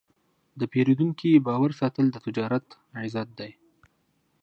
[0.59, 2.65] د پیرودونکي باور ساتل د تجارت
[3.01, 3.51] عزت دی.